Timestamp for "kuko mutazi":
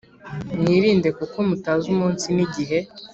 1.17-1.85